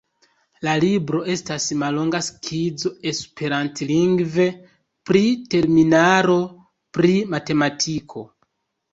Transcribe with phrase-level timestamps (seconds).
[0.67, 4.47] La libro estas mallonga skizo esperantlingve
[5.09, 5.21] pri
[5.55, 6.39] terminaro
[6.99, 8.25] pri matematiko.